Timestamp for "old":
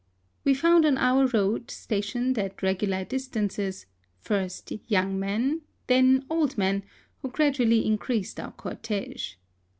6.27-6.57